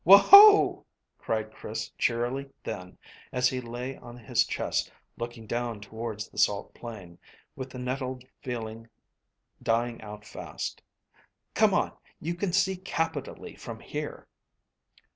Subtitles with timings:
[0.03, 0.85] "Wo ho!"
[1.19, 2.97] cried Chris cheerily then,
[3.31, 7.19] as he lay on his chest looking down towards the salt plain,
[7.55, 8.89] with the nettled feeling
[9.61, 10.81] dying out fast.
[11.53, 14.25] "Come on; you can see capitally from here."